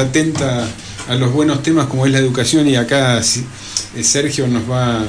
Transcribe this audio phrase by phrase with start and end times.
[0.00, 0.66] atenta
[1.08, 5.04] a los buenos temas como es la educación y acá eh, Sergio nos va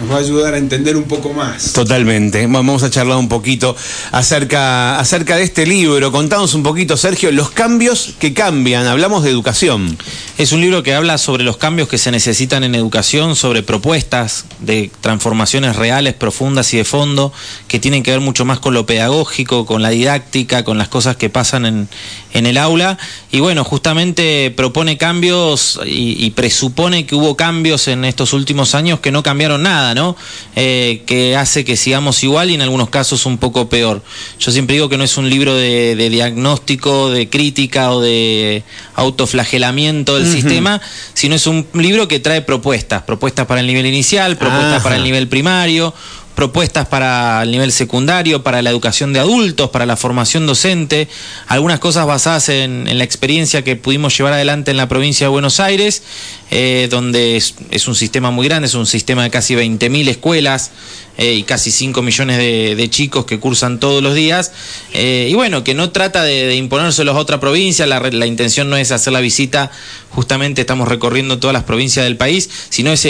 [0.00, 1.74] nos va a ayudar a entender un poco más.
[1.74, 2.46] Totalmente.
[2.46, 3.76] Vamos a charlar un poquito
[4.12, 6.10] acerca, acerca de este libro.
[6.10, 8.86] Contanos un poquito, Sergio, los cambios que cambian.
[8.86, 9.98] Hablamos de educación.
[10.38, 14.46] Es un libro que habla sobre los cambios que se necesitan en educación, sobre propuestas
[14.60, 17.32] de transformaciones reales, profundas y de fondo,
[17.68, 21.16] que tienen que ver mucho más con lo pedagógico, con la didáctica, con las cosas
[21.16, 21.88] que pasan en,
[22.32, 22.96] en el aula.
[23.30, 29.00] Y bueno, justamente propone cambios y, y presupone que hubo cambios en estos últimos años
[29.00, 30.16] que no cambiaron nada ¿no?
[30.56, 34.02] Eh, que hace que sigamos igual y en algunos casos un poco peor.
[34.38, 38.62] Yo siempre digo que no es un libro de, diagnóstico, de crítica o de
[38.94, 40.80] autoflagelamiento del sistema,
[41.14, 45.04] sino es un libro que trae propuestas, propuestas para el nivel inicial, propuestas para el
[45.04, 45.94] nivel primario,
[46.34, 51.08] propuestas para el nivel secundario, para la educación de adultos, para la formación docente,
[51.48, 55.60] algunas cosas basadas en, la experiencia que pudimos llevar adelante en la provincia de Buenos
[55.60, 56.02] Aires,
[56.50, 60.70] eh, donde es, un sistema muy grande, es un sistema de casi 20.000 escuelas
[61.18, 64.52] eh, y casi 5 millones de, chicos que cursan todos los días,
[64.94, 68.70] eh, y bueno, que no trata de, de imponérselos a otra provincia, la, la, intención
[68.70, 69.70] no es hacer la visita,
[70.10, 73.06] justamente estamos recorriendo todas las provincias del país, sino es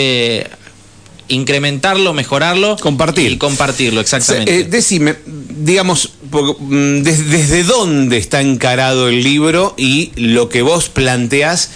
[1.31, 2.77] incrementarlo, mejorarlo.
[2.77, 3.31] Compartir.
[3.31, 4.59] Y compartirlo, exactamente.
[4.59, 11.69] Eh, decime, digamos, mm, desde dónde está encarado el libro y lo que vos planteás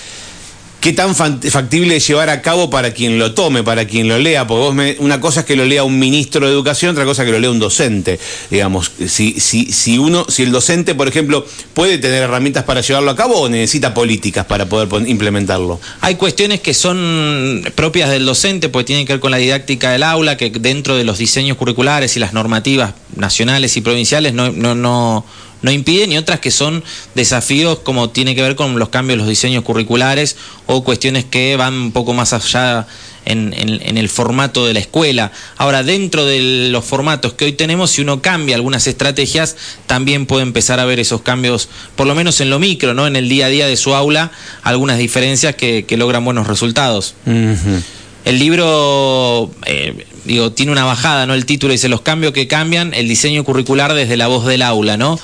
[0.85, 4.83] qué tan factible llevar a cabo para quien lo tome, para quien lo lea, porque
[4.83, 7.31] vos una cosa es que lo lea un ministro de educación, otra cosa es que
[7.31, 8.19] lo lea un docente,
[8.51, 13.09] digamos, si, si, si uno, si el docente, por ejemplo, puede tener herramientas para llevarlo
[13.09, 15.81] a cabo o necesita políticas para poder implementarlo.
[16.01, 20.03] Hay cuestiones que son propias del docente, porque tienen que ver con la didáctica del
[20.03, 25.25] aula, que dentro de los diseños curriculares y las normativas nacionales y provinciales no
[25.65, 26.83] no impiden y otras que son
[27.15, 31.73] desafíos como tiene que ver con los cambios los diseños curriculares o cuestiones que van
[31.73, 32.87] un poco más allá
[33.25, 35.31] en, el formato de la escuela.
[35.57, 39.55] Ahora, dentro de los formatos que hoy tenemos, si uno cambia algunas estrategias,
[39.87, 43.07] también puede empezar a ver esos cambios, por lo menos en lo micro, ¿no?
[43.07, 44.31] En el día a día de su aula,
[44.61, 47.15] algunas diferencias que, logran buenos resultados.
[47.25, 51.33] El libro, eh, digo, tiene una bajada, ¿no?
[51.33, 54.97] El título dice los cambios que cambian, el diseño curricular desde la voz del aula,
[54.97, 55.19] ¿no?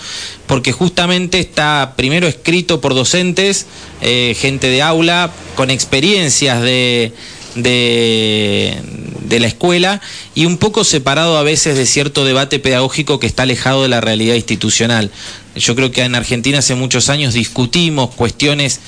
[0.47, 3.66] Porque justamente está primero escrito por docentes,
[4.01, 7.13] eh, gente de aula, con experiencias de,
[7.56, 8.79] de,
[9.22, 10.01] de, la escuela
[10.35, 14.01] y un poco separado a veces de cierto debate pedagógico que está alejado de la
[14.01, 15.12] realidad institucional.
[15.56, 18.79] Yo creo que en Argentina hace muchos años discutimos cuestiones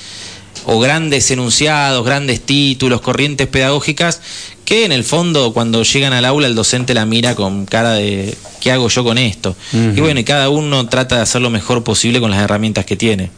[0.66, 4.22] o grandes enunciados, grandes títulos, corrientes pedagógicas,
[4.66, 8.35] que en el fondo cuando llegan al aula el docente la mira con cara de
[8.62, 9.56] ¿qué hago yo con esto?
[9.74, 12.96] Y bueno, y cada uno trata de hacer lo mejor posible con las herramientas que
[12.96, 13.29] tiene.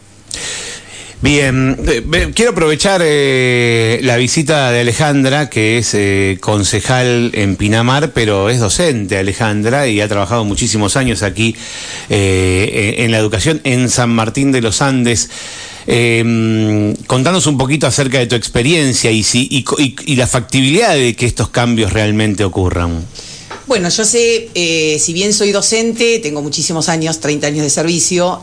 [1.22, 8.12] Bien, eh, quiero aprovechar eh, la visita de Alejandra, que es eh, concejal en Pinamar,
[8.12, 11.56] pero es docente Alejandra y ha trabajado muchísimos años aquí
[12.10, 15.30] en la educación en San Martín de los Andes.
[15.88, 21.26] Eh, contanos un poquito acerca de tu experiencia y, si, y, la factibilidad de que
[21.26, 23.06] estos cambios realmente ocurran.
[23.68, 24.50] Bueno, yo sé,
[25.00, 28.42] si bien soy docente, tengo muchísimos años, 30 años de servicio,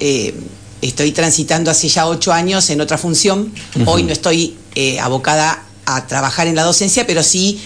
[0.82, 3.52] estoy transitando hace ya 8 años en otra función.
[3.86, 7.60] Hoy no estoy eh, abocada a trabajar en la docencia, pero sí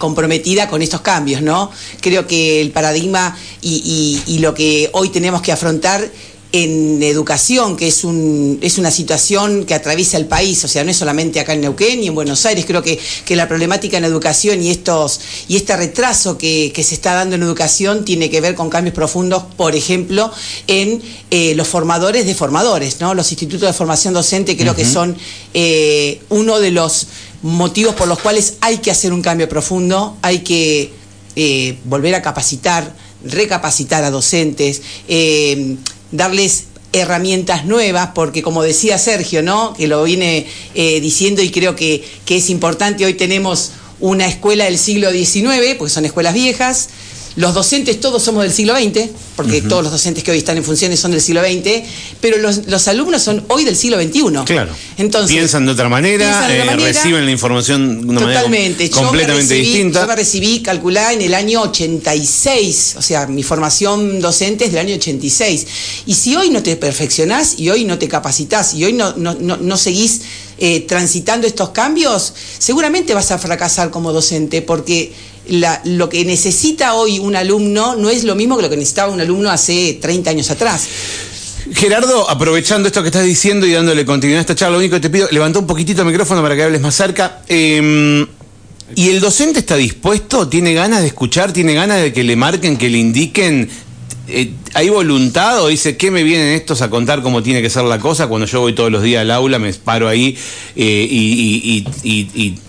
[0.00, 1.70] comprometida con estos cambios, ¿no?
[2.00, 6.10] Creo que el paradigma y, lo que hoy tenemos que afrontar
[6.52, 10.90] en educación, que es, un, es una situación que atraviesa el país, o sea, no
[10.90, 14.04] es solamente acá en Neuquén y en Buenos Aires, creo que, que la problemática en
[14.04, 18.54] educación y, estos, y este retraso que, se está dando en educación tiene que ver
[18.54, 20.30] con cambios profundos, por ejemplo,
[20.68, 23.14] en eh, los formadores de formadores, ¿no?
[23.14, 25.16] Los institutos de formación docente creo que son
[25.52, 27.08] eh, uno de los
[27.42, 30.92] motivos por los cuales hay que hacer un cambio profundo, hay que
[31.34, 34.82] eh, volver a capacitar, recapacitar a docentes,
[36.12, 39.74] darles herramientas nuevas, porque como decía Sergio, ¿no?
[39.74, 44.64] que lo viene eh, diciendo y creo que, que es importante, hoy tenemos una escuela
[44.64, 46.88] del siglo XIX, porque son escuelas viejas,
[47.36, 50.64] los docentes todos somos del siglo XX, porque todos los docentes que hoy están en
[50.64, 51.86] funciones son del siglo XX,
[52.20, 54.44] pero los, alumnos son hoy del siglo XXI.
[54.46, 54.72] Claro.
[54.96, 58.84] Entonces, piensan de otra manera, eh, reciben la información de una totalmente.
[58.84, 60.00] manera completamente distinta.
[60.00, 64.80] Yo me recibí, calculada en el año 86, o sea, mi formación docente es del
[64.80, 65.66] año 86.
[66.06, 69.34] Y si hoy no te perfeccionás y hoy no te capacitas y hoy no, no,
[69.34, 70.22] no, seguís
[70.58, 75.12] eh, transitando estos cambios, seguramente vas a fracasar como docente, porque
[75.48, 79.20] lo que necesita hoy un alumno no es lo mismo que lo que necesitaba un
[79.20, 80.86] alumno hace 30 años atrás.
[81.72, 85.00] Gerardo, aprovechando esto que estás diciendo y dándole continuidad a esta charla, lo único que
[85.00, 87.42] te pido, levanta un poquitito el micrófono para que hables más cerca.
[87.48, 88.24] Eh,
[88.94, 90.46] ¿Y el docente está dispuesto?
[90.48, 91.52] ¿Tiene ganas de escuchar?
[91.52, 93.68] ¿Tiene ganas de que le marquen, que le indiquen?
[94.28, 97.82] Eh, ¿Hay voluntad o dice, ¿qué me vienen estos a contar cómo tiene que ser
[97.84, 98.28] la cosa?
[98.28, 100.36] Cuando yo voy todos los días al aula, me paro ahí
[100.76, 102.60] eh, y, y- y- y-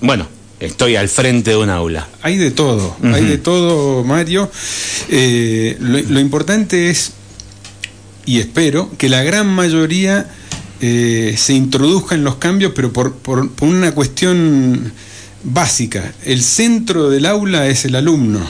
[0.00, 0.26] bueno,
[0.60, 2.08] estoy al frente de un aula.
[2.22, 4.50] Hay de todo, hay de todo, Mario.
[5.08, 7.12] Eh, lo, lo importante es,
[8.24, 10.28] y espero, que la gran mayoría
[10.80, 14.92] eh, se introduzca en los cambios, pero por, por- por una cuestión
[15.44, 16.12] básica.
[16.24, 18.40] El centro del aula es el alumno.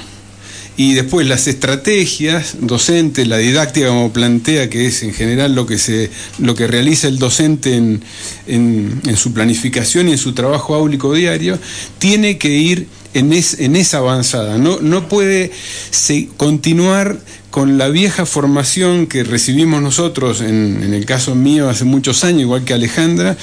[0.79, 5.79] Y después las estrategias docentes, la didáctica como plantea, que es en general lo que
[5.79, 8.03] se, lo que realiza el docente en,
[8.47, 11.59] en- en su planificación y en su trabajo áulico diario,
[11.99, 12.87] tiene que ir
[13.19, 14.59] en, es- en esa avanzada.
[14.59, 15.51] No, no puede
[15.91, 17.19] se- continuar
[17.51, 22.65] con la vieja formación que recibimos nosotros, en, el caso mío hace muchos años, igual
[22.65, 23.35] que Alejandra,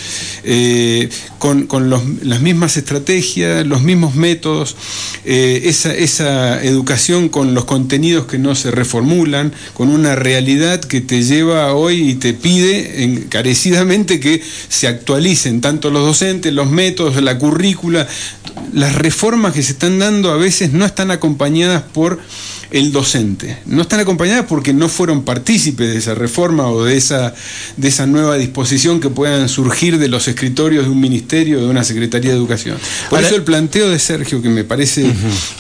[0.44, 1.10] eh,
[1.40, 4.76] con, con los- las mismas estrategias, los mismos métodos,
[5.26, 11.02] eh, esa, esa educación con los contenidos que no se reformulan, con una realidad que
[11.02, 17.20] te lleva hoy y te pide encarecidamente que se actualicen tanto los docentes, los métodos,
[17.24, 18.08] la currícula.
[18.74, 22.20] Las reformas que se están dando a veces no están acompañadas por
[22.72, 23.60] el docente.
[23.68, 27.36] No están acompañadas porque no fueron partícipes de esa reforma o de esa,
[27.78, 31.84] de esa nueva disposición que puedan surgir de los escritorios de un ministerio, de una
[31.84, 32.78] Secretaría de Educación.
[33.12, 35.06] Por Ahora- eso el planteo de Sergio, que me parece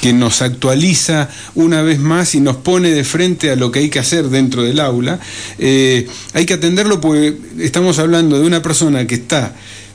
[0.01, 3.89] que nos actualiza una vez más y nos pone de frente a lo que hay
[3.89, 5.19] que hacer dentro del aula,
[5.59, 9.53] eh, hay que atenderlo porque estamos hablando de una persona que está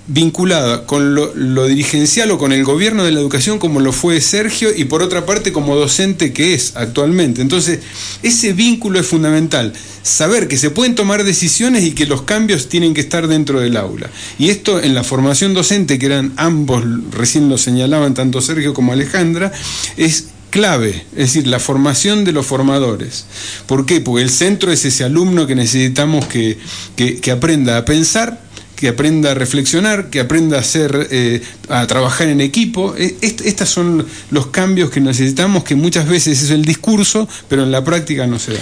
[0.08, 4.70] vinculada con lo, dirigencial o con el gobierno de la educación como lo fue Sergio
[4.74, 7.42] y por otra parte como docente que es actualmente.
[7.42, 7.80] Entonces,
[8.22, 9.74] ese vínculo es fundamental.
[10.02, 13.76] Saber que se pueden tomar decisiones y que los cambios tienen que estar dentro del
[13.76, 14.08] aula.
[14.38, 16.82] Y esto en la formación docente, que eran ambos,
[17.12, 19.52] recién lo señalaban tanto Sergio como Alejandra,
[19.98, 23.26] es clave, es decir, la formación de los formadores.
[23.66, 24.00] ¿Por qué?
[24.00, 26.56] Porque el centro es ese alumno que necesitamos que-
[26.96, 28.47] que aprenda a pensar,
[28.78, 32.94] que aprenda a reflexionar, que aprenda a hacer, eh, a trabajar en equipo.
[32.96, 37.64] E- est- Estos son los cambios que necesitamos, que muchas veces es el discurso, pero
[37.64, 38.60] en la práctica no se da.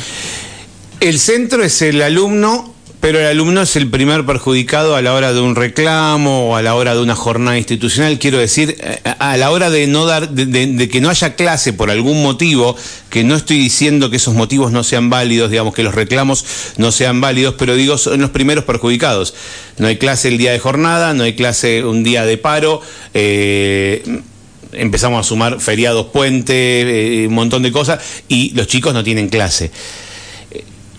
[1.00, 5.32] El centro es el alumno, pero el alumno es el primer perjudicado a la hora
[5.32, 8.18] de un reclamo o a la hora de una jornada institucional.
[8.18, 11.90] Quiero decir, eh, a la hora de no dar, de, que no haya clase por
[11.90, 12.76] algún motivo,
[13.10, 16.44] que no estoy diciendo que esos motivos no sean válidos, digamos que los reclamos
[16.78, 19.34] no sean válidos, pero digo son los primeros perjudicados.
[19.78, 22.80] No hay clase el día de jornada, no hay clase un día de paro.
[23.14, 24.22] eh,
[24.72, 29.28] empezamos a sumar feriados, puentes, eh, un montón de cosas, y los chicos no tienen
[29.28, 29.70] clase.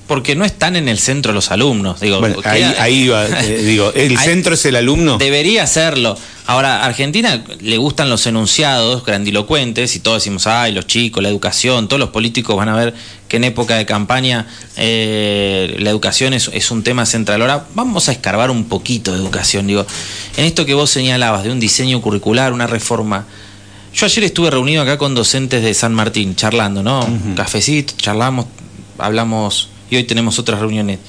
[0.08, 2.00] Porque no están en el centro los alumnos.
[2.00, 5.18] Digo, Bueno, ahí, queda- ahí va, eh, digo, ¿el centro es el alumno?
[5.18, 6.18] Debería serlo.
[6.46, 11.28] Ahora, a Argentina le gustan los enunciados grandilocuentes y todos decimos, ay, los chicos, la
[11.28, 12.94] educación, todos los políticos van a ver
[13.28, 17.42] que en época de campaña eh, la educación es, es un tema central.
[17.42, 19.68] Ahora, vamos a escarbar un poquito de educación.
[19.68, 19.86] Digo,
[20.38, 23.26] en esto que vos señalabas de un diseño curricular, una reforma.
[23.94, 27.04] Yo ayer estuve reunido acá con docentes de San Martín, charlando, ¿no?
[27.04, 28.46] Un cafecito, charlamos,
[28.98, 31.00] hablamos y hoy tenemos otras reuniones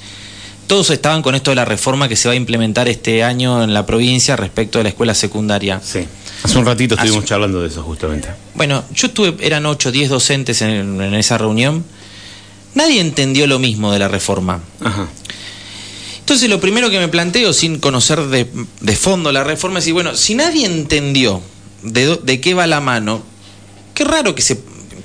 [0.67, 3.73] todos estaban con esto de la reforma que se va a implementar este año en
[3.73, 5.81] la provincia respecto de la escuela secundaria.
[5.83, 6.05] Sí.
[6.43, 8.29] Hace un ratito estuvimos Hace- charlando de eso justamente.
[8.53, 11.83] Bueno, yo estuve, eran 8 o 10 docentes en, en esa reunión.
[12.75, 14.61] Nadie entendió lo mismo de la reforma.
[14.81, 15.07] Ajá.
[16.19, 18.47] Entonces lo primero que me planteo, sin conocer de,
[18.81, 21.41] de fondo la reforma, es decir, bueno, si nadie entendió
[21.81, 23.23] de, de qué va la mano,
[23.95, 24.59] qué raro que se...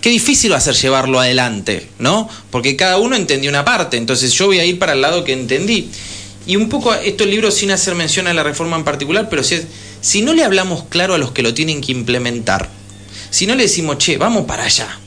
[0.05, 2.29] Qué difícil va a ser llevarlo adelante, ¿no?
[2.51, 5.33] Porque cada uno entendió una parte, entonces yo voy a ir para el lado que
[5.33, 5.89] entendí.
[6.47, 9.43] Y un poco esto el libro sin hacer mención a la reforma en particular, pero
[9.43, 9.63] si,
[10.03, 12.69] si no le hablamos claro a los que lo tienen que implementar,
[13.31, 15.01] si no le decimos, che, vamos para allá,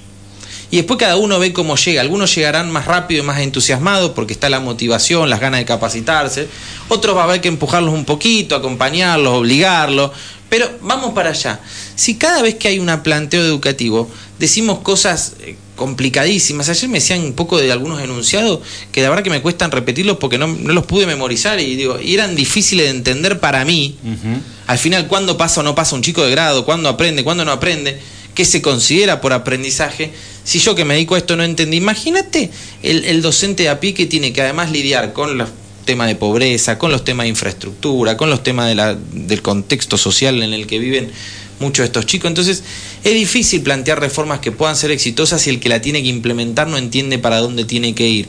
[0.69, 2.01] y después cada uno ve cómo llega.
[2.01, 6.47] Algunos llegarán más rápido y más entusiasmados porque está la motivación, las ganas de capacitarse.
[6.89, 10.11] Otros va a haber que empujarlos un poquito, acompañarlos, obligarlos.
[10.49, 11.59] Pero vamos para allá.
[11.95, 17.21] Si cada vez que hay un planteo educativo decimos cosas eh, complicadísimas, ayer me decían
[17.21, 18.59] un poco de algunos enunciados
[18.91, 21.99] que la verdad que me cuestan repetirlos porque no, no los pude memorizar y digo,
[21.99, 23.97] y eran difíciles de entender para mí.
[24.67, 26.65] Al final, ¿cuándo pasa o no pasa un chico de grado?
[26.65, 27.23] ¿Cuándo aprende?
[27.23, 27.99] ¿Cuándo no aprende?
[28.35, 30.11] ¿Qué se considera por aprendizaje?
[30.43, 32.51] Si yo que me dedico a esto no entendí, imagínate
[32.83, 35.49] el, el docente de a pie que tiene que además lidiar con los
[35.85, 39.97] temas de pobreza, con los temas de infraestructura, con los temas de la- del contexto
[39.97, 41.11] social en el que viven
[41.59, 42.29] muchos de estos chicos.
[42.29, 42.63] Entonces,
[43.03, 46.67] es difícil plantear reformas que puedan ser exitosas si el que la tiene que implementar
[46.67, 48.27] no entiende para dónde tiene que ir.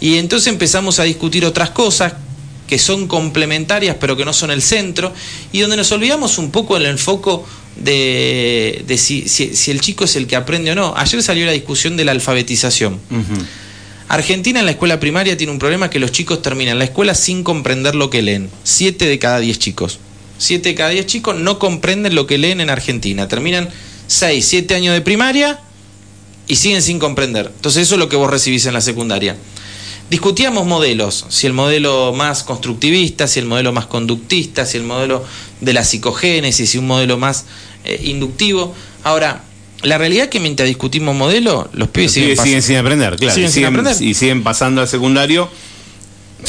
[0.00, 2.14] Y entonces empezamos a discutir otras cosas
[2.68, 5.14] que son complementarias pero que no son el centro,
[5.52, 7.30] y donde nos olvidamos un poco el enfoque
[7.76, 10.94] de, de si, si- si el chico es el que aprende o no.
[10.96, 12.98] Ayer salió la discusión de la alfabetización.
[14.08, 17.42] Argentina en la escuela primaria tiene un problema que los chicos terminan la escuela sin
[17.42, 18.48] comprender lo que leen.
[18.64, 19.98] Siete de cada diez chicos.
[20.38, 23.28] Siete de cada diez chicos no comprenden lo que leen en Argentina.
[23.28, 23.68] Terminan
[24.06, 25.60] seis, siete años de primaria
[26.46, 27.50] y siguen sin comprender.
[27.54, 29.36] Entonces eso es lo que vos recibís en la secundaria.
[30.10, 35.24] Discutíamos modelos, si el modelo más constructivista, si el modelo más conductista, si el modelo
[35.60, 37.46] de la psicogénesis, si un modelo más
[37.84, 38.72] eh, inductivo.
[39.02, 39.42] Ahora,
[39.82, 43.16] la realidad es que mientras discutimos modelo, los pibes Los siguen, pibes siguen sin aprender,
[43.16, 43.34] claro.
[43.34, 43.96] Siguen y sin aprender.
[44.00, 45.48] Y siguen pasando al secundario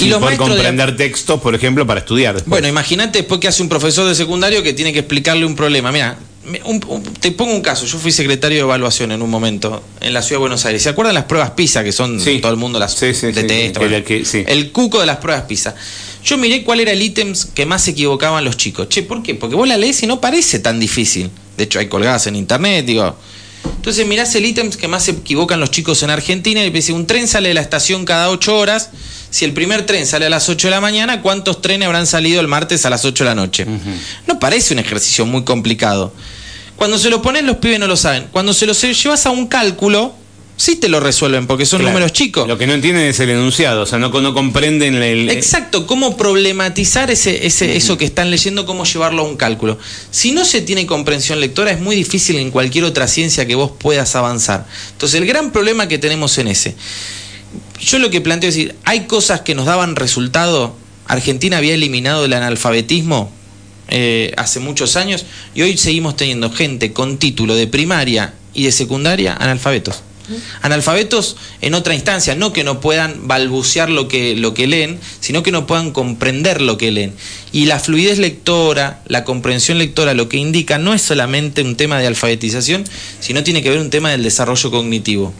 [0.05, 2.33] Y los poder la- comprender textos, por ejemplo, para estudiar.
[2.35, 2.49] después.
[2.49, 5.91] Bueno, imagínate después que hace un profesor de secundario que tiene que explicarle un problema.
[5.91, 7.85] Mira, me- un- un- te pongo un caso.
[7.85, 10.81] Yo fui secretario de evaluación en un momento en la ciudad de Buenos Aires.
[10.83, 12.39] ¿Se acuerdan las pruebas PISA que son Sí.
[12.39, 13.81] todo el mundo las Sí, sí, detesta?
[13.83, 15.75] El que- cuco de las pruebas PISA.
[16.23, 18.89] Yo miré cuál era el ítems que más se equivocaban los chicos.
[18.89, 19.35] Che, ¿por qué?
[19.35, 21.29] Porque vos la lees y no parece tan difícil.
[21.57, 23.15] De hecho, hay colgadas en internet, digo.
[23.75, 27.07] Entonces mirás el ítem que más se equivocan los chicos en Argentina y dice, un
[27.07, 28.89] tren sale de la estación cada 8 horas.
[29.29, 32.41] Si el primer tren sale a las 8 de la mañana, ¿cuántos trenes habrán salido
[32.41, 33.65] el martes a las 8 de la noche?
[34.27, 36.13] No parece un ejercicio muy complicado.
[36.75, 38.27] Cuando se lo ponen los pibes no lo saben.
[38.31, 40.13] Cuando se lo llevas a un cálculo,
[40.57, 41.93] sí te lo resuelven porque son Claro.
[41.93, 42.47] números chicos.
[42.47, 45.29] Lo que no entienden es el enunciado, o sea, no, no comprenden el.
[45.29, 49.77] Exacto, cómo problematizar ese, ese, eso que están leyendo, cómo llevarlo a un cálculo.
[50.11, 53.71] Si no se tiene comprensión lectora, es muy difícil en cualquier otra ciencia que vos
[53.77, 54.65] puedas avanzar.
[54.91, 56.75] Entonces, el gran problema que tenemos en ese.
[57.79, 60.75] Yo lo que planteo es decir, hay cosas que nos daban resultado.
[61.05, 63.31] Argentina había eliminado el analfabetismo
[63.89, 68.71] eh, hace muchos años y hoy seguimos teniendo gente con título de primaria y de
[68.71, 70.03] secundaria analfabetos.
[70.61, 75.43] Analfabetos en otra instancia, no que no puedan balbucear lo que, lo que leen, sino
[75.43, 77.13] que no puedan comprender lo que leen.
[77.51, 81.99] Y la fluidez lectora, la comprensión lectora, lo que indica no es solamente un tema
[81.99, 82.83] de alfabetización,
[83.19, 85.33] sino tiene que ver un tema del desarrollo cognitivo.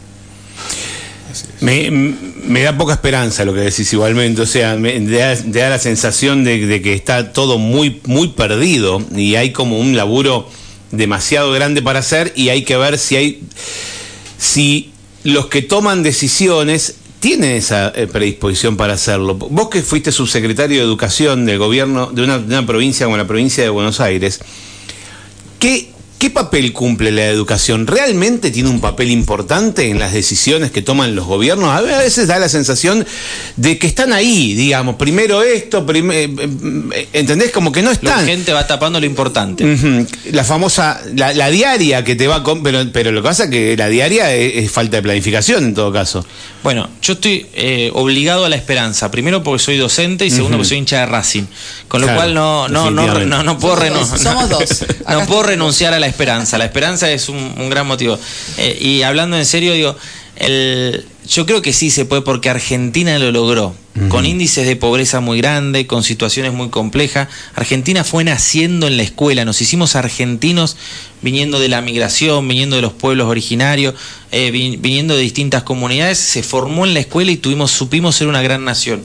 [1.60, 6.42] Me, me da poca esperanza lo que decís igualmente, o sea, me da, la sensación
[6.42, 10.48] de, de que está todo muy, muy perdido y hay como un laburo
[10.90, 13.42] demasiado grande para hacer y hay que ver si hay,
[14.38, 14.92] si
[15.24, 19.34] los que toman decisiones tienen esa eh, predisposición para hacerlo.
[19.34, 23.26] Vos que fuiste subsecretario de Educación del gobierno de una, de una provincia como la
[23.26, 24.40] provincia de Buenos Aires,
[25.58, 27.86] ¿Qué, ¿Qué papel cumple la educación?
[27.86, 31.70] ¿Realmente tiene un papel importante en las decisiones que toman los gobiernos?
[31.70, 33.06] A veces da la sensación
[33.54, 36.28] de que están ahí, digamos, primero esto, prim- eh,
[36.92, 37.52] eh, ¿entendés?
[37.52, 38.26] Como que no La están.
[38.26, 39.64] gente va tapando lo importante.
[40.32, 43.50] La famosa, la, la diaria que te va con, pero, pero lo que pasa es
[43.50, 46.26] que la diaria es, es falta de planificación en todo caso.
[46.64, 49.08] Bueno, yo estoy eh, obligado a la esperanza.
[49.12, 51.44] Primero porque soy docente y segundo porque soy hincha de Racing.
[51.86, 54.84] Con lo Claro, cual no, no, no, no, no puedo Somos somos dos.
[55.08, 56.58] No puedo renunciar a la esperanza.
[56.58, 58.18] La esperanza es un, un gran motivo.
[58.56, 59.96] Eh, y hablando en serio, digo,
[60.36, 63.74] el, yo creo que sí se puede porque Argentina lo logró.
[64.10, 67.26] Con índices de pobreza muy grandes, con situaciones muy complejas.
[67.56, 69.44] Argentina fue naciendo en la escuela.
[69.44, 70.76] Nos hicimos argentinos
[71.20, 73.94] viniendo de la migración, viniendo de los pueblos originarios,
[74.30, 76.16] eh, vi- viniendo de distintas comunidades.
[76.18, 79.04] Se formó en la escuela y tuvimos, supimos ser una gran nación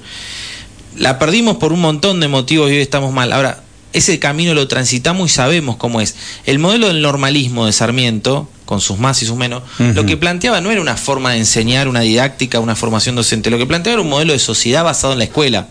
[0.95, 3.33] la perdimos por un montón de motivos y hoy estamos mal.
[3.33, 3.62] Ahora,
[3.93, 6.15] ese camino lo transitamos y sabemos cómo es.
[6.45, 10.61] El modelo del normalismo de Sarmiento, con sus más y sus menos, lo que planteaba
[10.61, 14.01] no era una forma de enseñar, una didáctica, una formación docente, lo que planteaba era
[14.01, 15.67] un modelo de sociedad basado en la escuela.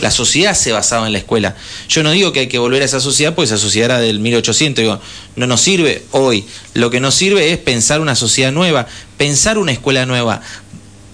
[0.00, 1.54] La sociedad se basaba en la escuela.
[1.88, 4.20] Yo no digo que hay que volver a esa sociedad, porque esa sociedad era del
[4.20, 4.82] 1800.
[4.82, 5.00] Digo,
[5.36, 6.44] no nos sirve hoy.
[6.74, 8.86] Lo que nos sirve es pensar una sociedad nueva,
[9.16, 10.42] pensar una escuela nueva.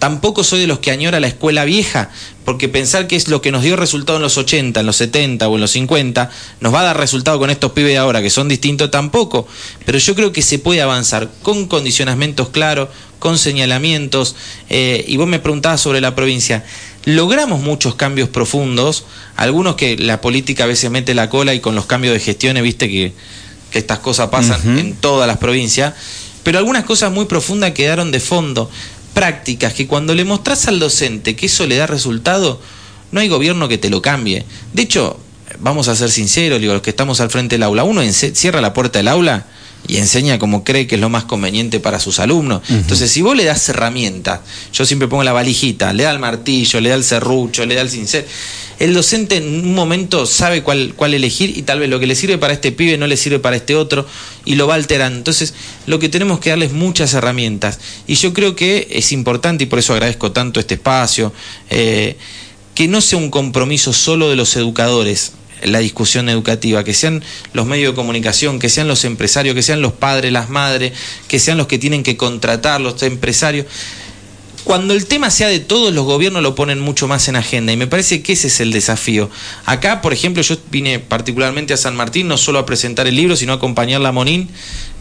[0.02, 2.11] Tampoco soy de los que añora la escuela vieja,
[2.44, 5.49] porque pensar que es lo que nos dio resultado en los 80, en los 70
[5.49, 6.28] o en los 50,
[6.59, 9.47] nos va a dar resultado con estos pibes de ahora, que son distintos tampoco.
[9.87, 12.88] Pero yo creo que se puede avanzar con condicionamientos claros,
[13.21, 14.35] con señalamientos.
[14.71, 16.64] eh, y vos me preguntabas sobre la provincia.
[17.04, 19.04] Logramos muchos cambios profundos,
[19.37, 22.64] algunos que la política a veces mete la cola y con los cambios de gestiones,
[22.64, 23.12] viste que,
[23.71, 25.94] que estas cosas pasan en todas las provincias,
[26.42, 28.68] pero algunas cosas muy profundas quedaron de fondo.
[29.14, 32.61] Prácticas que cuando le mostrás al docente que eso le da resultado,
[33.11, 34.45] no hay gobierno que te lo cambie.
[34.73, 35.19] De hecho,
[35.61, 38.99] vamos a ser sinceros, los que estamos al frente del aula, uno cierra la puerta
[38.99, 39.47] del aula
[39.92, 42.62] y enseña como cree que es lo más conveniente para sus alumnos.
[42.70, 44.40] Entonces, si vos le das herramientas,
[44.72, 47.82] yo siempre pongo la valijita, le da el martillo, le da el serrucho, le da
[47.82, 48.25] el cincel,
[48.78, 52.14] el docente en un momento sabe cuál, cuál elegir y tal vez lo que le
[52.14, 54.06] sirve para este pibe no le sirve para este otro
[54.46, 55.18] y lo va alterando.
[55.18, 55.52] Entonces,
[55.84, 57.78] lo que tenemos que darles muchas herramientas.
[58.06, 61.34] Y yo creo que es importante, y por eso agradezco tanto este espacio,
[61.68, 62.16] eh,
[62.75, 65.32] que no sea un compromiso solo de los educadores
[65.64, 69.83] la discusión educativa, que sean los medios de comunicación, que sean los empresarios, que sean
[69.83, 70.92] los padres, las madres,
[71.28, 73.66] que sean los que tienen que contratar, los empresarios.
[74.64, 77.76] Cuando el tema sea de todos, los gobiernos lo ponen mucho más en agenda y
[77.76, 79.28] me parece que ese es el desafío.
[79.64, 83.35] Acá, por ejemplo, yo vine particularmente a San Martín no solo a presentar el libro,
[83.35, 84.49] sino a acompañar a Monín,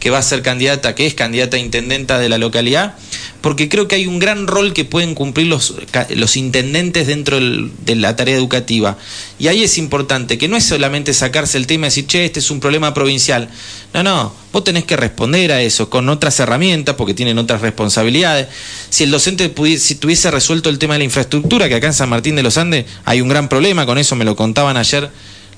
[0.01, 2.95] que va a ser candidata, que es candidata a intendenta de la localidad,
[3.39, 5.75] porque creo que hay un gran rol que pueden cumplir los,
[6.09, 8.97] los intendentes dentro de la tarea educativa.
[9.37, 12.39] Y ahí es importante que no es solamente sacarse el tema y decir, che, este
[12.39, 13.47] es un problema provincial.
[13.93, 18.47] No, no, vos tenés que responder a eso con otras herramientas, porque tienen otras responsabilidades.
[18.89, 21.93] Si el docente pudiese, si tuviese resuelto el tema de la infraestructura, que acá en
[21.93, 25.11] San Martín de los Andes hay un gran problema con eso, me lo contaban ayer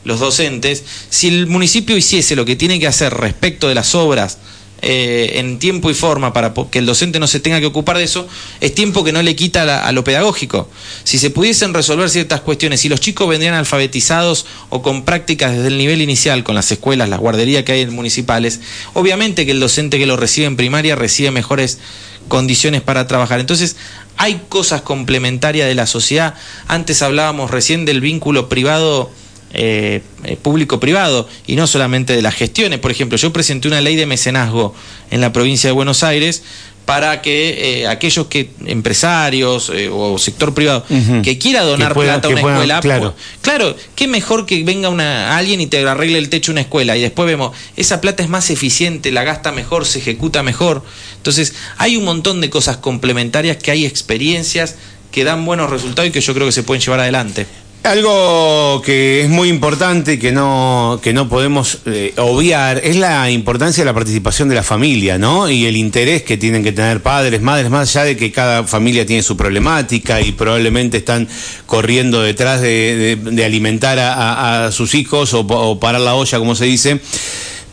[0.04, 4.38] los docentes, si el municipio hiciese lo que tiene que hacer respecto de las obras,
[4.86, 8.04] eh, en tiempo y forma para que el docente no se tenga que ocupar de
[8.04, 8.28] eso,
[8.60, 10.70] es tiempo que no le quita a lo pedagógico.
[11.06, 15.68] Si se pudiesen resolver ciertas cuestiones, si los chicos vendrían alfabetizados o con prácticas desde
[15.68, 18.60] el nivel inicial con las escuelas, las guarderías que hay municipales,
[18.92, 21.80] obviamente que el docente que lo recibe en primaria recibe mejores
[22.28, 23.40] condiciones para trabajar.
[23.40, 23.78] Entonces,
[24.18, 26.36] hay cosas complementarias de la sociedad.
[26.68, 29.12] Antes hablábamos recién del vínculo privado
[29.56, 32.80] eh, eh, público-privado y no solamente de las gestiones.
[32.80, 34.74] Por ejemplo, yo presenté una ley de mecenazgo
[35.12, 36.42] en la provincia de Buenos Aires
[36.86, 40.84] para que eh, aquellos que empresarios o sector privado
[41.24, 43.16] que quiera donar plata a una escuela, claro.
[43.42, 46.98] claro, qué mejor que venga una alguien y te arregle el techo de una escuela
[46.98, 50.84] y después vemos esa plata es más eficiente, la gasta mejor, se ejecuta mejor.
[51.18, 54.76] Entonces, hay un montón de cosas complementarias que hay experiencias
[55.12, 57.46] que dan buenos resultados y que yo creo que se pueden llevar adelante.
[57.84, 63.84] Algo que es muy importante que no, que no podemos eh, obviar es la importancia
[63.84, 65.50] de la participación de la familia, ¿no?
[65.50, 69.06] Y el interés que tienen que tener padres, madres, más allá de que cada familia
[69.06, 71.28] tiene su problemática y probablemente están
[71.66, 77.02] corriendo detrás de, alimentar a, sus hijos o parar la olla, como se dice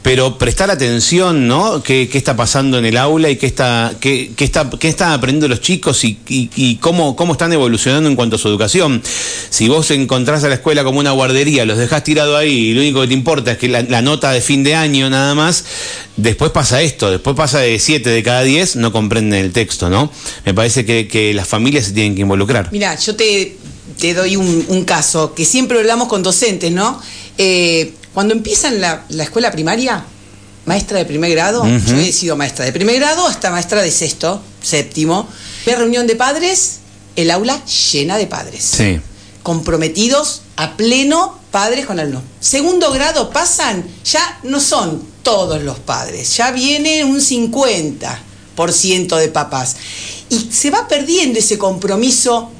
[0.03, 1.83] pero prestar atención, ¿no?
[1.83, 5.61] ¿Qué, está pasando en el aula y qué está, qué, está, qué están aprendiendo los
[5.61, 9.03] chicos y, cómo, cómo están evolucionando en cuanto a su educación?
[9.51, 12.81] Si vos encontrás a la escuela como una guardería, los dejás tirado ahí y lo
[12.81, 15.65] único que te importa es que la, nota de fin de año nada más,
[16.17, 20.11] después pasa esto, después pasa de 7 de cada 10 no comprenden el texto, ¿no?
[20.47, 22.69] Me parece que, las familias se tienen que involucrar.
[22.73, 23.57] Mira, yo te,
[23.99, 27.01] te doy un, un, caso que siempre hablamos con docentes, ¿no?
[27.39, 30.05] Eh, cuando empiezan la, escuela primaria,
[30.67, 34.43] maestra de primer grado, yo he sido maestra de primer grado hasta maestra de sexto,
[34.63, 35.29] séptimo,
[35.67, 36.79] la reunión de padres,
[37.17, 38.65] el aula llena de padres.
[38.65, 39.01] Sí.
[39.43, 42.23] Comprometidos a pleno padres con alumnos.
[42.41, 49.77] Segundo grado pasan, ya no son todos los padres, ya viene un 50% de papás.
[50.29, 52.51] Y se va perdiendo ese compromiso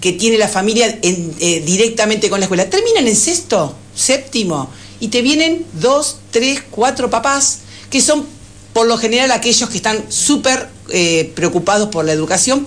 [0.00, 2.68] que tiene la familia eh, directamente con la escuela.
[2.68, 7.60] Terminan en sexto, séptimo, y te vienen dos, tres, cuatro papás,
[7.90, 8.26] que son
[8.72, 12.66] por lo general aquellos que están súper eh, preocupados por la educación.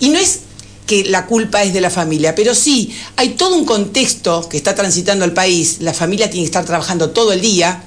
[0.00, 0.40] Y no es
[0.86, 4.74] que la culpa es de la familia, pero sí, hay todo un contexto que está
[4.74, 7.84] transitando el país, la familia tiene que estar trabajando todo el día,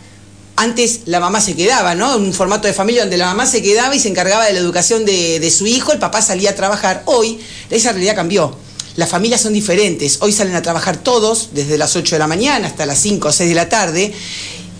[0.55, 2.15] antes la mamá se quedaba, ¿no?
[2.15, 4.59] En un formato de familia donde la mamá se quedaba y se encargaba de la
[4.59, 7.01] educación de, de, su hijo, el papá salía a trabajar.
[7.05, 7.39] Hoy
[7.71, 8.55] esa realidad cambió
[8.95, 10.17] las familias son diferentes.
[10.21, 13.31] Hoy salen a trabajar todos, desde las 8 de la mañana hasta las 5 o
[13.31, 14.13] 6 de la tarde,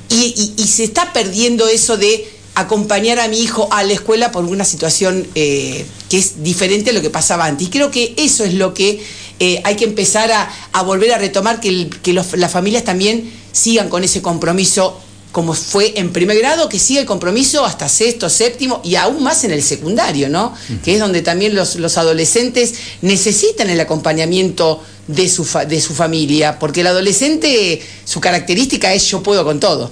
[0.10, 4.65] y, se está perdiendo eso de acompañar a mi hijo a la escuela por una
[4.65, 7.67] situación eh, que es diferente a lo que pasaba antes.
[7.67, 9.02] Y creo que eso es lo que
[9.39, 14.21] eh, hay que empezar a, volver a retomar, que, las familias también sigan con ese
[14.21, 15.00] compromiso
[15.32, 19.44] como fue en primer grado, que sigue el compromiso hasta sexto, séptimo y aún más
[19.44, 20.54] en el secundario, ¿no?
[20.84, 26.82] Que es donde también los, adolescentes necesitan el acompañamiento de su, de su familia, porque
[26.82, 29.91] el adolescente, su característica es yo puedo con todo.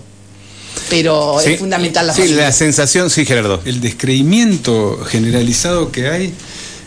[0.90, 3.62] Pero es fundamental la Sí, la sensación, sí, Gerardo.
[3.66, 6.34] El descreimiento generalizado que hay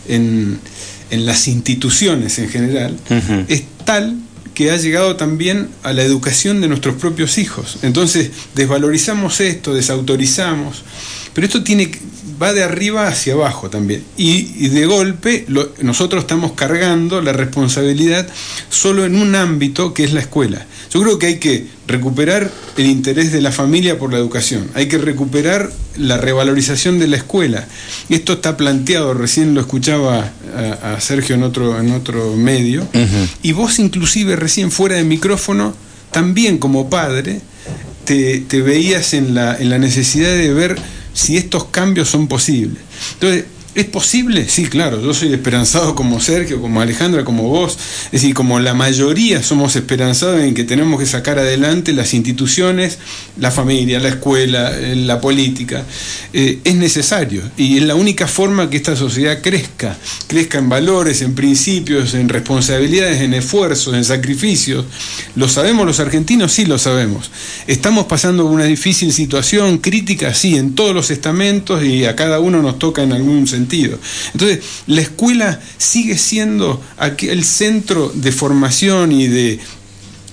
[0.08, 0.60] en,
[1.10, 2.98] las instituciones en general
[3.48, 4.16] es tal
[4.62, 7.78] que ha llegado también a la educación de nuestros propios hijos.
[7.82, 10.84] Entonces, desvalorizamos esto, desautorizamos,
[11.34, 11.90] Pero esto tiene
[12.42, 14.02] va de arriba hacia abajo también.
[14.16, 15.46] Y, de golpe
[15.80, 18.26] nosotros estamos cargando la responsabilidad
[18.68, 20.66] solo en un ámbito que es la escuela.
[20.90, 24.86] Yo creo que hay que recuperar el interés de la familia por la educación, hay
[24.86, 27.66] que recuperar la revalorización de la escuela.
[28.08, 30.32] Esto está planteado, recién lo escuchaba
[30.82, 32.86] a, Sergio en otro, en otro medio,
[33.42, 35.74] y vos inclusive recién fuera de micrófono,
[36.10, 37.40] también como padre,
[38.04, 40.76] te, te veías en la, en la necesidad de ver
[41.12, 42.82] si estos cambios son posibles.
[43.14, 44.50] Entonces, ¿Es posible?
[44.50, 48.74] Sí, claro, yo soy esperanzado como Sergio, como Alejandra, como vos, es decir, como la
[48.74, 52.98] mayoría somos esperanzados en que tenemos que sacar adelante las instituciones,
[53.40, 55.86] la familia, la escuela, eh, la política.
[56.34, 61.22] Eh, es necesario y es la única forma que esta sociedad crezca, crezca en valores,
[61.22, 64.84] en principios, en responsabilidades, en esfuerzos, en sacrificios.
[65.34, 66.52] ¿Lo sabemos los argentinos?
[66.52, 67.30] Sí, lo sabemos.
[67.66, 72.60] Estamos pasando una difícil situación crítica, sí, en todos los estamentos y a cada uno
[72.60, 76.82] nos toca en algún sentido entonces, la escuela sigue siendo
[77.20, 79.60] el centro de formación y de,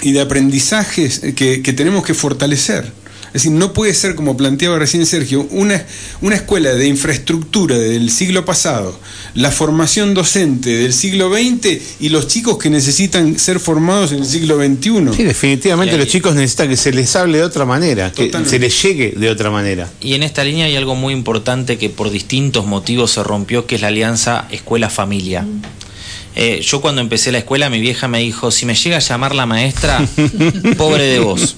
[0.01, 2.98] y de aprendizajes que tenemos que fortalecer.
[3.29, 5.85] Es decir, no puede ser, como planteaba recién Sergio, una,
[6.21, 8.99] una escuela de infraestructura del siglo pasado,
[9.35, 14.25] la formación docente del siglo XX y los chicos que necesitan ser formados en el
[14.25, 15.15] siglo XXI.
[15.15, 18.81] Sí, definitivamente los chicos necesitan que se les hable de otra manera, que se les
[18.81, 19.87] llegue de otra manera.
[20.01, 23.75] Y en esta línea hay algo muy importante que por distintos motivos se rompió, que
[23.75, 25.45] es la alianza escuela-familia.
[26.35, 29.35] Eh, yo cuando empecé la escuela, mi vieja me dijo, si me llega a llamar
[29.35, 30.07] la maestra,
[30.77, 31.57] pobre de vos.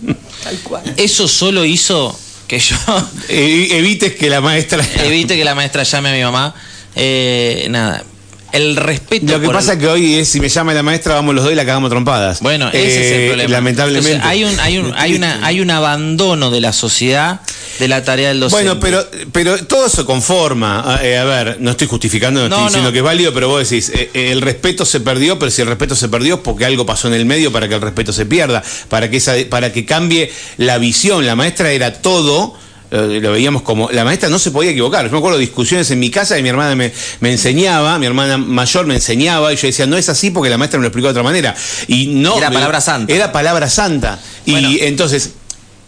[0.97, 2.75] Eso solo hizo que yo...
[3.29, 4.85] Evites que la maestra...
[5.03, 6.55] Evite que la maestra llame a mi mamá.
[6.95, 8.03] Eh, nada,
[8.51, 9.25] el respeto.
[9.25, 11.53] Lo que pasa es que hoy es, si me llama la maestra, vamos los dos
[11.53, 12.41] y la cagamos trompadas.
[12.41, 13.51] Bueno, ese es el eh, problema.
[13.51, 14.21] Lamentablemente.
[14.23, 17.41] hay un, hay un, hay una, hay un abandono de la sociedad
[17.79, 18.63] de la tarea del docente.
[18.63, 20.83] Bueno, pero, pero todo se conforma.
[20.85, 23.67] Ah, eh, a ver, no estoy justificando, no, estoy diciendo que es válido, pero vos
[23.67, 26.85] decís, eh, el respeto se perdió, pero si el respeto se perdió es porque algo
[26.85, 29.85] pasó en el medio para que el respeto se pierda, para que esa, para que
[29.85, 31.25] cambie la visión.
[31.25, 32.59] La maestra era todo eh,
[32.91, 35.05] lo veíamos como, la maestra no se podía equivocar.
[35.05, 36.91] Yo me acuerdo de discusiones en mi casa y mi hermana me,
[37.31, 40.77] enseñaba, mi hermana mayor me enseñaba y yo decía, no es así porque la maestra
[40.77, 41.55] me lo explicó de otra manera.
[41.87, 42.37] Y no.
[42.37, 43.13] Era palabra santa.
[43.13, 44.19] Era palabra santa.
[44.45, 45.31] Y entonces,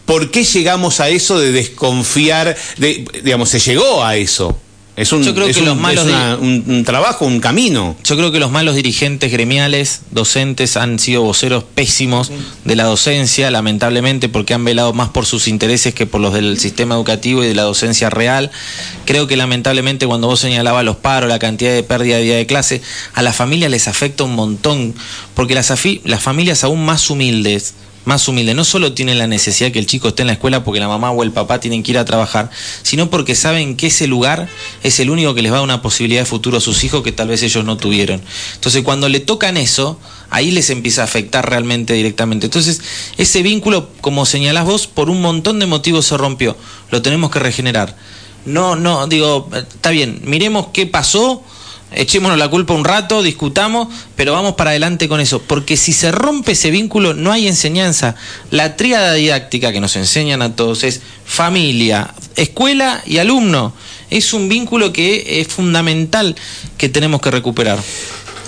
[0.05, 2.55] ¿por qué llegamos a eso de desconfiar?
[2.77, 4.57] De, digamos, se llegó a eso.
[4.95, 6.05] Es un, yo creo que los malos
[6.39, 7.95] un, trabajo, un camino.
[8.03, 12.31] Yo creo que los malos dirigentes gremiales, docentes, han sido voceros pésimos
[12.63, 16.59] de la docencia, lamentablemente, porque han velado más por sus intereses que por los del
[16.59, 18.51] sistema educativo y de la docencia real.
[19.05, 22.45] Creo que lamentablemente cuando vos señalabas los paros, la cantidad de pérdida de día de
[22.45, 22.83] clase,
[23.15, 24.93] a las familias les afecta un montón,
[25.33, 27.73] porque las, las familias aún más humildes,
[28.05, 28.53] más humilde.
[28.53, 31.11] No solo tienen la necesidad que el chico esté en la escuela porque la mamá
[31.11, 32.49] o el papá tienen que ir a trabajar,
[32.81, 34.49] sino porque saben que ese lugar
[34.83, 37.03] es el único que les va a dar una posibilidad de futuro a sus hijos
[37.03, 38.21] que tal vez ellos no tuvieron.
[38.55, 42.47] Entonces, cuando le tocan eso, ahí les empieza a afectar realmente directamente.
[42.47, 42.81] Entonces,
[43.17, 46.57] ese vínculo, como señalás vos, por un montón de motivos se rompió.
[46.91, 47.95] Lo tenemos que regenerar.
[48.45, 51.43] No, no, digo, está bien, miremos qué pasó
[51.95, 55.41] echémonos la culpa un rato, discutamos, pero vamos para adelante con eso.
[55.41, 58.15] Porque si se rompe ese vínculo, no hay enseñanza.
[58.51, 63.73] La tríada didáctica que nos enseñan a todos es familia, escuela y alumno.
[64.09, 66.35] Es un vínculo que es fundamental
[66.77, 67.79] que tenemos que recuperar.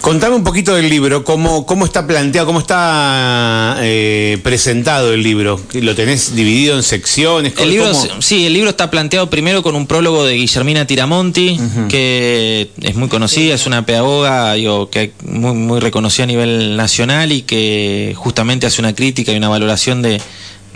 [0.05, 5.59] Contame un poquito del libro, cómo, cómo está planteado, cómo está eh, presentado el libro.
[5.73, 7.53] ¿Lo tenés dividido en secciones?
[7.57, 12.69] El libro, sí, el libro está planteado primero con un prólogo de Guillermina Tiramonti, que
[12.83, 14.53] es muy conocida, es una pedagoga
[14.91, 19.49] que muy, muy reconocida a nivel nacional y que justamente hace una crítica y una
[19.49, 20.21] valoración de,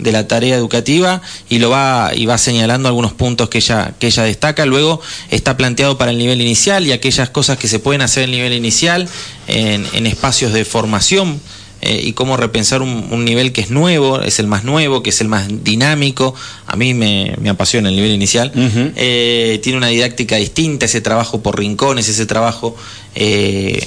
[0.00, 4.06] de la tarea educativa y lo va y va señalando algunos puntos que ella que
[4.08, 8.02] ella destaca luego está planteado para el nivel inicial y aquellas cosas que se pueden
[8.02, 9.08] hacer en el nivel inicial
[9.46, 11.40] en, espacios de formación
[11.82, 15.20] eh, y cómo repensar un, nivel que es nuevo, es el más nuevo, que es
[15.22, 16.34] el más dinámico.
[16.66, 18.52] A mí me, apasiona el nivel inicial.
[18.54, 22.76] Eh, tiene una didáctica distinta, ese trabajo por rincones, ese trabajo
[23.14, 23.86] eh,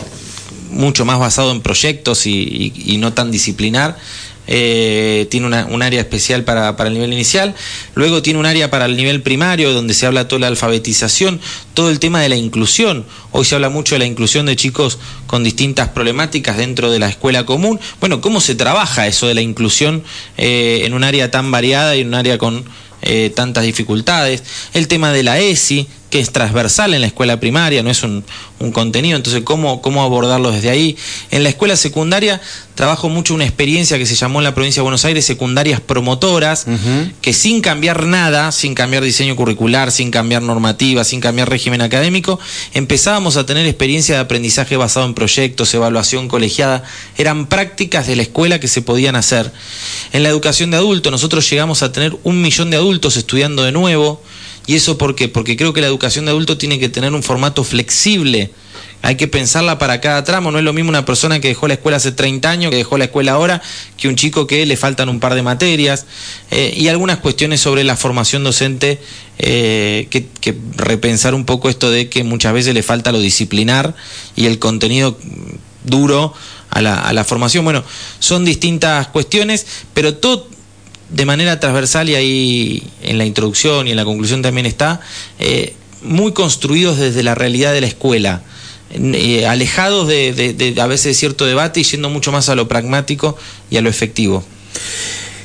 [0.71, 3.97] mucho más basado en proyectos y no tan disciplinar.
[4.45, 7.55] Eh, tiene un área especial para, el nivel inicial,
[7.95, 11.39] luego tiene un área para el nivel primario donde se habla toda la alfabetización,
[11.73, 13.05] todo el tema de la inclusión.
[13.31, 17.07] Hoy se habla mucho de la inclusión de chicos con distintas problemáticas dentro de la
[17.07, 17.79] escuela común.
[17.99, 20.03] Bueno, ¿cómo se trabaja eso de la inclusión
[20.37, 22.65] eh, en un área tan variada y en un área con
[23.01, 24.43] eh, tantas dificultades?
[24.73, 28.23] El tema de la ESI que es transversal en la escuela primaria, no es un,
[28.59, 30.95] un contenido, entonces ¿cómo, cómo abordarlo desde ahí.
[31.31, 32.39] En la escuela secundaria
[32.75, 36.67] trabajo mucho una experiencia que se llamó en la provincia de Buenos Aires secundarias promotoras,
[37.19, 42.39] que sin cambiar nada, sin cambiar diseño curricular, sin cambiar normativa, sin cambiar régimen académico,
[42.75, 46.83] empezábamos a tener experiencia de aprendizaje basado en proyectos, evaluación colegiada,
[47.17, 49.51] eran prácticas de la escuela que se podían hacer.
[50.11, 53.71] En la educación de adultos nosotros llegamos a tener un millón de adultos estudiando de
[53.71, 54.21] nuevo,
[54.65, 55.27] ¿Y eso por qué?
[55.27, 58.51] Porque creo que la educación de adulto tiene que tener un formato flexible.
[59.01, 60.49] Hay que pensarla para cada tramo.
[60.49, 62.97] No es lo mismo una persona que dejó la escuela hace 30 años, que dejó
[62.97, 63.61] la escuela ahora,
[63.97, 66.05] que un chico que le faltan un par de materias.
[66.51, 69.01] Eh, y algunas cuestiones sobre la formación docente,
[69.39, 73.93] eh, que, repensar un poco esto de que muchas veces le falta lo disciplinar
[74.37, 75.17] y el contenido
[75.83, 76.33] duro
[76.69, 77.65] a la, a la formación.
[77.65, 77.83] Bueno,
[78.19, 80.52] son distintas cuestiones, pero todo
[81.09, 85.01] de manera transversal y ahí en la introducción y en la conclusión también está,
[85.39, 88.43] eh, muy construidos desde la realidad de la escuela.
[88.95, 93.37] Eh, alejados de, a veces de cierto debate y yendo mucho más a lo pragmático
[93.71, 94.43] y a lo efectivo.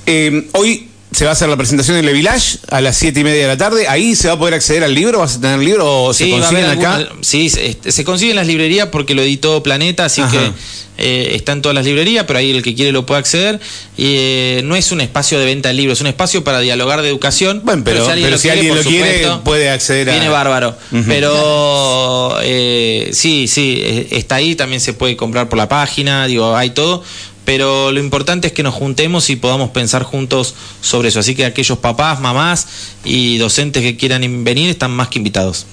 [0.05, 3.25] Eh, hoy se va a hacer la presentación en Le Village a las siete y
[3.25, 3.89] media de la tarde.
[3.89, 5.21] Ahí se va a poder acceder al libro.
[5.21, 7.09] ¿Vas a tener el libro o se consiguen acá?
[7.23, 10.53] sí, se, consigue en las librerías porque lo editó Planeta, así que
[10.99, 13.59] eh, está en todas las librerías, pero ahí el que quiere lo puede acceder.
[13.97, 17.01] Y eh, no es un espacio de venta de libros, es un espacio para dialogar
[17.01, 17.63] de educación.
[17.65, 18.11] Bueno, pero, si
[18.51, 20.13] alguien, lo, quiere, puede acceder a.
[20.13, 20.77] Viene bárbaro.
[21.07, 26.71] Pero eh, sí, sí, está ahí, también se puede comprar por la página, digo, hay
[26.71, 27.03] todo
[27.49, 31.21] pero lo importante es que nos juntemos y podamos pensar juntos sobre eso.
[31.21, 32.67] Así que aquellos papás, mamás
[33.07, 35.65] y docentes que quieran venir están más que invitados.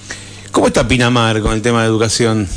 [0.52, 2.48] ¿Cómo está Pinamar con el tema de educación?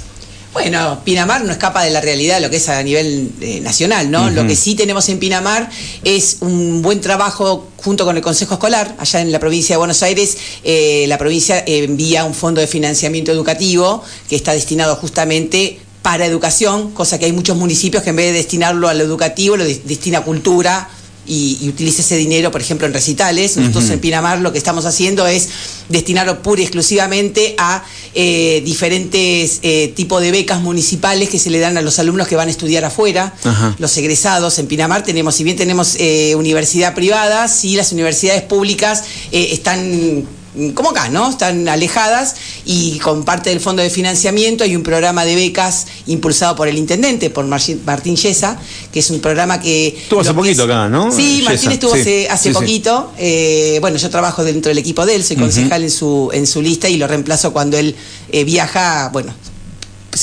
[0.54, 4.10] Bueno, Pinamar no escapa de la realidad de lo que es a nivel eh, nacional,
[4.10, 4.30] ¿no?
[4.30, 5.70] Lo que sí tenemos en Pinamar
[6.06, 10.02] es un buen trabajo junto con el Consejo Escolar, allá en la provincia de Buenos
[10.02, 16.26] Aires, eh, la provincia envía un fondo de financiamiento educativo que está destinado justamente para
[16.26, 19.64] educación, cosa que hay muchos municipios que en vez de destinarlo a lo educativo, lo
[19.64, 20.90] destina a cultura,
[21.30, 23.56] y, utiliza ese dinero, por ejemplo, en recitales.
[23.56, 25.50] Nosotros en Pinamar lo que estamos haciendo es
[25.88, 27.84] destinarlo pura y exclusivamente a
[28.16, 32.36] eh, diferentes eh, tipos de becas municipales que se le dan a los alumnos que
[32.36, 33.34] van a estudiar afuera,
[33.78, 34.58] los egresados.
[34.60, 40.26] En Pinamar tenemos, si bien tenemos eh, universidad privada, sí las universidades públicas están
[40.74, 41.30] como acá, ¿no?
[41.30, 42.36] Están alejadas
[42.66, 46.78] y con parte del fondo de financiamiento hay un programa de becas impulsado por el
[46.78, 48.58] intendente, por Martín Yesa,
[48.92, 49.90] que es un programa que...
[49.90, 51.12] Estuvo hace poquito acá, ¿no?
[51.12, 53.12] Sí, Martín estuvo hace, poquito.
[53.18, 56.62] Eh, bueno, yo trabajo dentro del equipo de él, soy concejal en, su, en su
[56.62, 57.96] lista y lo reemplazo cuando él
[58.32, 59.34] eh, viaja, bueno,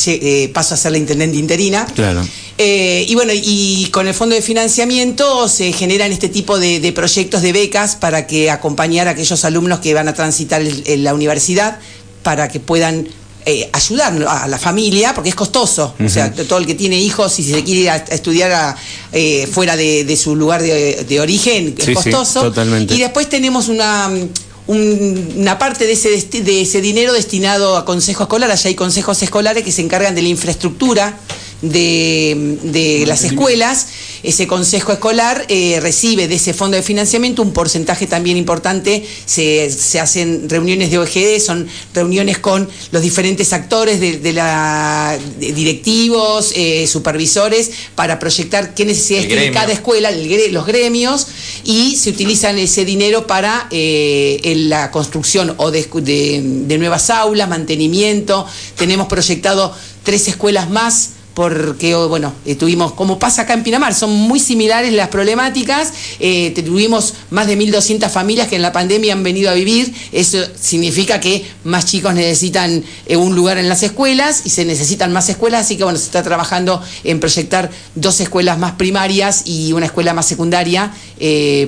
[0.07, 1.87] eh, paso a ser la intendente interina.
[1.95, 2.27] Claro.
[2.59, 7.43] Eh, y bueno, y con el fondo de financiamiento se generan este tipo de, proyectos
[7.43, 11.79] de becas para que acompañar a aquellos alumnos que van a transitar en la universidad
[12.23, 13.07] para que puedan
[13.45, 15.95] eh, ayudar a la familia, porque es costoso.
[16.03, 18.75] O sea, todo el que tiene hijos y si se quiere ir a, estudiar
[19.13, 22.43] eh, fuera de, su lugar de, origen, es costoso.
[22.43, 22.95] totalmente.
[22.95, 24.11] Y después tenemos una
[24.69, 28.51] una parte de ese, de ese dinero destinado a consejo escolar.
[28.51, 31.17] Allá hay consejos escolares que se encargan de la infraestructura
[31.63, 33.89] de, las escuelas.
[34.23, 39.07] Ese consejo escolar eh, recibe de ese fondo de financiamiento un porcentaje también importante.
[39.25, 46.87] Se, hacen reuniones de OGD, son reuniones con los diferentes actores de, la directivos, eh,
[46.87, 51.29] supervisores, para proyectar qué necesidades tiene cada escuela, los gremios,
[51.65, 58.47] y se utilizan ese dinero para eh, la construcción o de, de nuevas aulas, mantenimiento.
[58.77, 64.11] Tenemos proyectado tres escuelas más porque, bueno, eh, tuvimos, como pasa acá en Pinamar, son
[64.11, 69.23] muy similares las problemáticas, eh, tuvimos más de 1.200 familias que en la pandemia han
[69.23, 74.45] venido a vivir, eso significa que más chicos necesitan eh, un lugar en las escuelas
[74.47, 78.59] y se necesitan más escuelas, así que, bueno, se está trabajando en proyectar dos escuelas
[78.59, 80.95] más primarias y una escuela más secundaria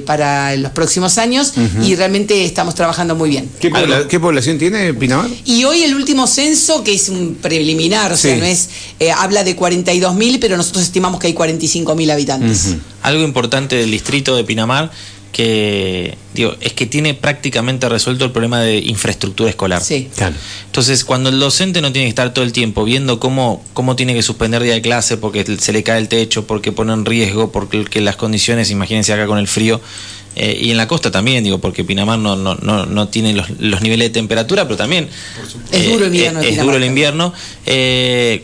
[0.06, 3.50] para los próximos años y realmente estamos trabajando muy bien.
[3.60, 5.30] ¿Qué, población tiene Pinamar?
[5.44, 8.68] Y hoy el último censo, que es un preliminar, o sea, no es,
[9.16, 12.76] habla de 42.000, pero nosotros estimamos que hay 45.000 habitantes.
[13.02, 14.90] Algo importante del distrito de Pinamar
[15.32, 19.82] que digo, es que tiene prácticamente resuelto el problema de infraestructura escolar.
[19.82, 20.08] Sí.
[20.16, 20.34] Claro.
[20.66, 24.14] Entonces, cuando el docente no tiene que estar todo el tiempo viendo cómo, cómo tiene
[24.14, 27.52] que suspender día de clase porque se le cae el techo, porque pone en riesgo,
[27.52, 29.80] porque las condiciones, imagínense acá con el frío,
[30.36, 33.50] eh, y en la costa también, digo, porque Pinamar no, no, no, no tiene los,
[33.58, 35.08] los, niveles de temperatura, pero también
[35.72, 36.40] es duro el invierno.
[36.40, 37.32] es, duro el invierno.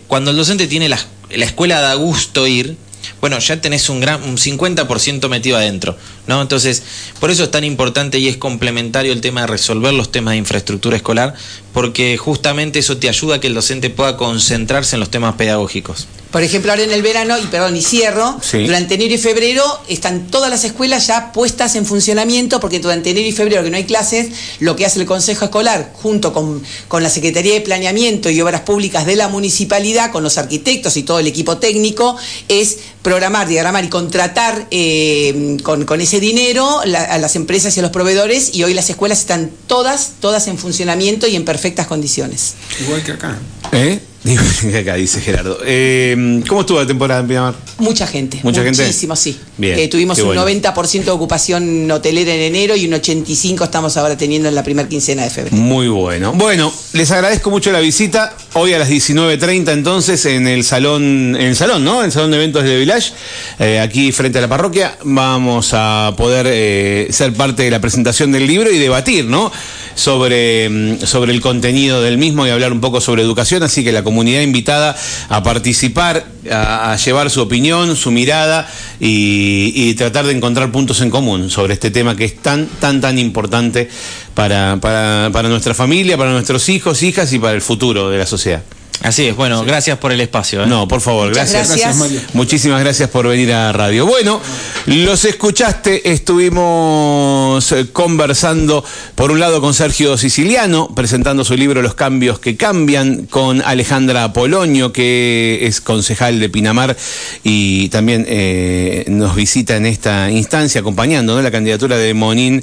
[0.09, 0.99] cuando el docente tiene la,
[1.31, 2.77] la escuela da gusto ir,
[3.25, 6.43] bueno, ya tenés un gran un 50% metido adentro, ¿no?
[6.43, 6.83] Entonces,
[7.21, 10.37] por eso es tan importante y es complementario el tema de resolver los temas de
[10.37, 11.33] infraestructura escolar,
[11.73, 16.07] porque justamente eso te ayuda a que el docente pueda concentrarse en los temas pedagógicos.
[16.33, 18.65] Por ejemplo, ahora en el verano, y perdón, y cierro, Sí.
[18.67, 23.29] durante enero y febrero están todas las escuelas ya puestas en funcionamiento, porque durante enero
[23.29, 27.05] y febrero, que no hay clases, lo que hace el Consejo Escolar, junto con, con
[27.05, 31.21] la Secretaría de Planeamiento y Obras Públicas de la Municipalidad, con los arquitectos y todo
[31.21, 32.17] el equipo técnico,
[32.49, 37.81] es programar, diagramar y contratar eh, con, con ese dinero la- a las empresas y
[37.81, 41.87] a los proveedores, y hoy las escuelas están todas, todas en funcionamiento y en perfectas
[41.87, 42.55] condiciones.
[42.81, 43.39] Igual que acá.
[43.73, 44.01] ¿Eh?
[44.81, 45.59] Acá dice Gerardo.
[45.67, 47.55] Eh, ¿Cómo estuvo la temporada en Pinamar?
[47.79, 48.41] Mucha gente.
[48.43, 48.83] ¿Mucha gente?
[48.83, 49.39] Muchísimo, sí.
[49.59, 50.47] Bien, Eh, tuvimos un bueno.
[50.47, 54.89] 90% de ocupación hotelera en enero y un 85% estamos ahora teniendo en la primera
[54.89, 55.57] quincena de febrero.
[55.57, 56.33] Muy bueno.
[56.33, 58.35] Bueno, les agradezco mucho la visita.
[58.55, 61.03] Hoy a las 19.30 entonces en el salón,
[61.37, 61.99] en el salón, ¿no?
[62.01, 63.13] En el salón de eventos de Village,
[63.59, 68.33] eh, aquí frente a la parroquia, vamos a poder eh, ser parte de la presentación
[68.33, 69.53] del libro y debatir, ¿no?
[69.95, 73.63] Sobre, mm, sobre el contenido del mismo y hablar un poco sobre educación.
[73.63, 74.97] Así que la comunidad invitada
[75.29, 78.69] a participar, a, llevar su opinión, su mirada
[79.01, 83.01] y, y tratar de encontrar puntos en común sobre este tema que es tan, tan,
[83.01, 83.89] tan importante
[84.35, 88.27] para, para, para nuestra familia, para nuestros hijos, hijas y para el futuro de la
[88.27, 88.63] sociedad.
[89.03, 90.63] Así es, bueno, gracias por el espacio.
[90.63, 90.67] ¿eh?
[90.67, 91.69] No, por favor, gracias.
[91.69, 91.97] gracias.
[91.97, 92.21] Mario.
[92.33, 94.07] Muchísimas gracias por venir a radio.
[94.07, 94.41] Bueno,
[94.87, 101.95] los escuchaste, estuvimos eh, conversando por un lado con Sergio Siciliano, presentando su libro Los
[101.95, 106.97] cambios que cambian, con Alejandra Polonio, que es concejal de Pinamar
[107.43, 111.43] y también eh, nos visita en esta instancia acompañando ¿no?
[111.43, 112.63] la candidatura de Monín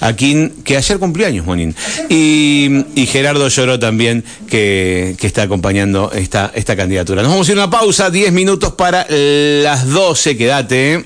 [0.00, 1.74] Aquín, que ayer cumplió años Monín.
[2.08, 5.69] Y, y Gerardo Lloró también, que, que está acompañando
[6.12, 7.22] esta, esta candidatura.
[7.22, 11.04] Nos vamos a ir a una pausa, 10 minutos para las 12, quédate,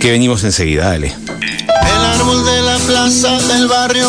[0.00, 1.08] que venimos enseguida, dale.
[1.08, 4.04] El árbol de la plaza del barrio